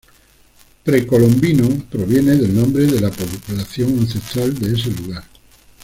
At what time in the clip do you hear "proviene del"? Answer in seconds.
1.91-2.55